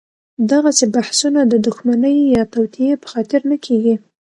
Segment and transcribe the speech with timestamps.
[0.51, 3.95] دغسې بحثونه د دښمنۍ یا توطیې په خاطر نه کېږي.